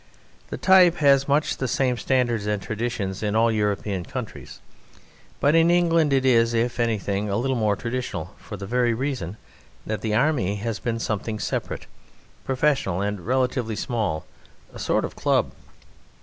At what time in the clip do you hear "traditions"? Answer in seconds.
2.59-3.21